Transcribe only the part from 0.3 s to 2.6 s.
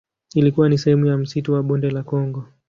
Ilikuwa ni sehemu ya msitu wa Bonde la Kongo.